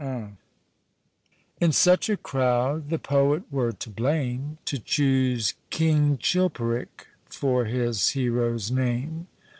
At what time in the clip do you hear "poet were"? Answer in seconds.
2.97-3.71